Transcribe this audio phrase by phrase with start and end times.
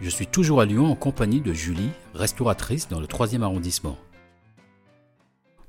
[0.00, 3.96] je suis toujours à Lyon en compagnie de Julie, restauratrice dans le 3e arrondissement.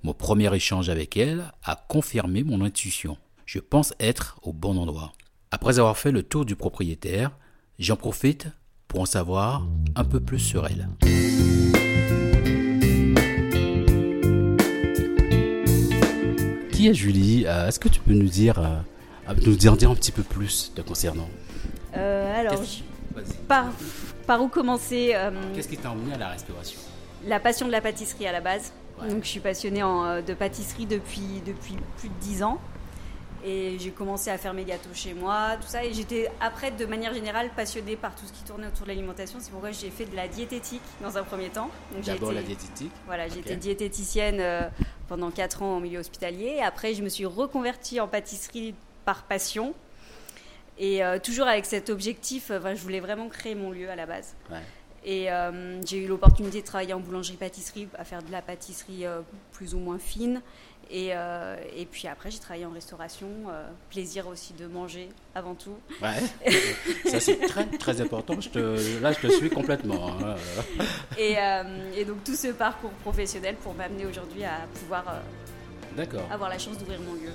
[0.03, 3.17] Mon premier échange avec elle a confirmé mon intuition.
[3.45, 5.12] Je pense être au bon endroit.
[5.52, 7.31] Après avoir fait le tour du propriétaire,
[7.80, 8.48] j'en profite
[8.88, 10.88] pour en savoir un peu plus sur elle.
[16.72, 17.45] Qui est Julie?
[17.48, 20.72] Euh, Est-ce que tu peux nous dire, euh, nous dire, dire un petit peu plus
[20.75, 21.28] te concernant?
[21.95, 22.62] Euh, alors.
[23.48, 23.66] Par,
[24.26, 26.80] par où commencer euh, Qu'est-ce qui t'a emmené à la restauration?
[27.25, 28.73] La passion de la pâtisserie à la base.
[29.02, 29.09] Ouais.
[29.09, 32.59] Donc, je suis passionnée en, euh, de pâtisserie depuis, depuis plus de 10 ans.
[33.45, 35.86] Et j'ai commencé à faire mes gâteaux chez moi, tout ça.
[35.86, 39.38] Et j'étais, après, de manière générale, passionnée par tout ce qui tournait autour de l'alimentation.
[39.39, 41.70] C'est pourquoi j'ai fait de la diététique dans un premier temps.
[42.05, 42.92] D'abord la diététique.
[43.05, 44.67] Voilà, j'ai été diététicienne euh,
[45.08, 46.59] pendant 4 ans en milieu hospitalier.
[46.61, 48.73] Après, je me suis reconvertie en pâtisserie
[49.05, 49.73] par passion.
[50.80, 53.95] Et euh, toujours avec cet objectif, euh, enfin, je voulais vraiment créer mon lieu à
[53.95, 54.36] la base.
[54.52, 54.58] Ouais.
[55.03, 59.22] Et euh, j'ai eu l'opportunité de travailler en boulangerie-pâtisserie, à faire de la pâtisserie euh,
[59.53, 60.42] plus ou moins fine.
[60.89, 61.08] Et,
[61.75, 63.28] et puis après, j'ai travaillé en restauration.
[63.89, 65.75] plaisir aussi de manger avant tout.
[66.02, 66.22] Ouais.
[67.11, 68.39] Ça c'est très très important.
[68.39, 70.08] Je te, là je te suis complètement.
[70.08, 70.36] hein.
[71.17, 71.36] Et,
[71.94, 75.03] et donc tout ce parcours professionnel pour m'amener aujourd'hui à pouvoir
[76.31, 77.31] avoir la chance d'ouvrir mon lieu.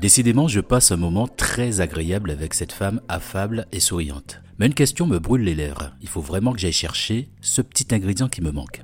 [0.00, 4.40] Décidément, je passe un moment très agréable avec cette femme affable et souriante.
[4.58, 5.90] Mais une question me brûle les lèvres.
[6.00, 8.82] Il faut vraiment que j'aille chercher ce petit ingrédient qui me manque.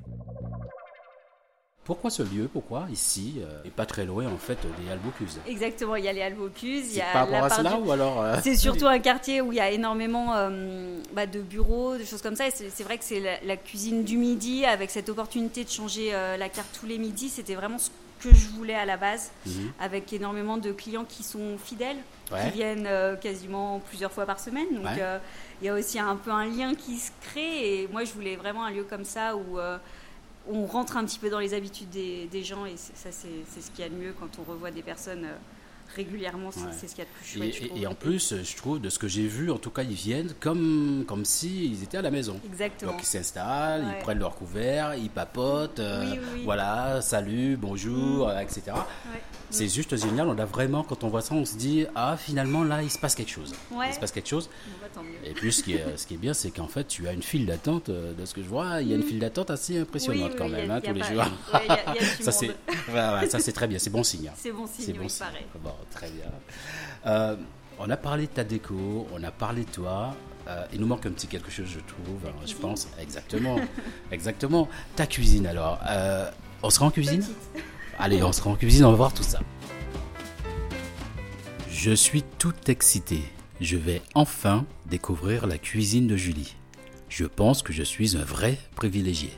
[1.85, 2.48] Pourquoi ce lieu?
[2.51, 5.39] Pourquoi ici euh, Et pas très loin en fait des Albocuse.
[5.47, 7.83] Exactement, il y a les Albocuse, il y C'est a par rapport à cela du-
[7.83, 11.42] ou alors euh, C'est surtout un quartier où il y a énormément euh, bah, de
[11.42, 12.48] bureaux, de choses comme ça.
[12.48, 15.69] Et c'est c'est vrai que c'est la, la cuisine du midi, avec cette opportunité de
[15.69, 17.29] changer euh, la carte tous les midis.
[17.29, 17.91] C'était vraiment ce
[18.29, 19.73] que je voulais à la base, Mhm.
[19.80, 21.98] avec énormément de clients qui sont fidèles,
[22.33, 22.45] Ouais.
[22.46, 24.67] qui viennent euh, quasiment plusieurs fois par semaine.
[24.74, 24.96] Donc Ouais.
[25.01, 25.18] euh,
[25.61, 27.83] il y a aussi un peu un lien qui se crée.
[27.83, 29.77] Et moi, je voulais vraiment un lieu comme ça où euh,
[30.48, 32.64] on rentre un petit peu dans les habitudes des, des gens.
[32.67, 35.27] Et ça, c'est c'est ce qu'il y a de mieux quand on revoit des personnes
[35.94, 36.50] régulièrement.
[36.50, 36.72] C'est Ouais.
[36.72, 37.70] ce qu'il y a de plus Et, chouette.
[37.77, 40.32] et- en plus, je trouve, de ce que j'ai vu, en tout cas, ils viennent
[40.40, 42.40] comme, comme s'ils étaient à la maison.
[42.44, 42.92] Exactement.
[42.92, 43.94] Donc ils s'installent, Ouais.
[43.98, 46.42] ils prennent leur couvert, ils papotent, euh, Oui, oui, oui.
[46.44, 48.30] voilà, salut, bonjour, Mm.
[48.30, 48.62] euh, etc.
[48.68, 49.20] Ouais.
[49.55, 52.65] C'est juste génial, on a vraiment, quand on voit ça, on se dit, ah finalement
[52.65, 53.55] là, il se passe quelque chose.
[53.70, 53.87] Ouais.
[53.91, 54.51] Il se passe quelque chose.
[54.81, 55.01] Bah.
[55.25, 57.23] Et puis ce qui est, ce qui est bien, c'est qu'en fait, tu as une
[57.23, 59.79] file d'attente, euh, de ce que je vois, il y a une file d'attente assez
[59.79, 60.33] impressionnante Mm.
[60.33, 61.25] Oui, quand oui, même, a- hein, tous les jours.
[61.55, 62.57] ouais, il y a- il y a du ça, c'est, monde.
[62.89, 64.29] ouais, ouais, ça c'est très bien, c'est bon signe.
[64.29, 64.33] hein.
[64.37, 65.27] C'est bon signe, C'est oui, bon signe.
[65.63, 66.25] Bon, très bien.
[67.07, 67.36] Euh,
[67.79, 70.15] on a parlé de ta déco, on a parlé de toi.
[70.48, 72.21] euh, il nous manque un petit quelque chose, je trouve.
[72.27, 72.61] hein, je cuisine.
[72.61, 72.89] pense.
[73.01, 73.57] Exactement.
[74.13, 74.69] Exactement.
[74.97, 75.79] Ta cuisine, alors.
[75.89, 76.31] euh,
[76.63, 77.21] on sera en cuisine?
[77.21, 77.65] Petite.
[77.98, 79.40] Allez, on sera en cuisine, on va voir tout ça.
[81.70, 83.20] Je suis tout excité.
[83.60, 86.56] Je vais enfin découvrir la cuisine de Julie.
[87.08, 89.30] Je pense que je suis un vrai privilégié.